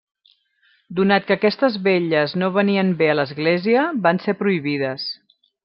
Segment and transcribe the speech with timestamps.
[0.99, 5.09] Donat que aquestes vetlles no venien bé a l'Església, van ser prohibides.